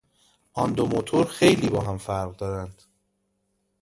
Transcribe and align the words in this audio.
آن 0.53 0.73
دو 0.73 0.85
موتور 0.85 1.25
خیلی 1.27 1.69
با 1.69 1.81
هم 1.81 1.97
فرق 1.97 2.37
دارند. 2.37 2.81